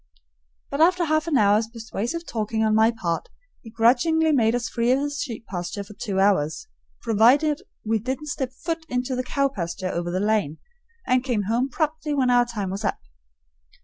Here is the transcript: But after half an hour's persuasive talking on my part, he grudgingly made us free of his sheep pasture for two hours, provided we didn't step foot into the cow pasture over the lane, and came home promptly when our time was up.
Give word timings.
But 0.71 0.81
after 0.81 1.05
half 1.05 1.27
an 1.27 1.37
hour's 1.37 1.67
persuasive 1.67 2.25
talking 2.25 2.63
on 2.63 2.73
my 2.73 2.89
part, 2.89 3.29
he 3.61 3.69
grudgingly 3.69 4.31
made 4.31 4.55
us 4.55 4.67
free 4.67 4.91
of 4.91 4.99
his 4.99 5.21
sheep 5.21 5.45
pasture 5.45 5.83
for 5.83 5.93
two 5.93 6.19
hours, 6.19 6.67
provided 7.03 7.61
we 7.85 7.99
didn't 7.99 8.29
step 8.29 8.51
foot 8.51 8.83
into 8.89 9.15
the 9.15 9.21
cow 9.23 9.47
pasture 9.47 9.89
over 9.91 10.09
the 10.09 10.19
lane, 10.19 10.57
and 11.05 11.23
came 11.23 11.43
home 11.43 11.69
promptly 11.69 12.15
when 12.15 12.31
our 12.31 12.45
time 12.45 12.71
was 12.71 12.83
up. 12.83 12.97